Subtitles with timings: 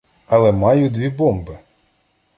[0.27, 1.59] Але маю дві бомби.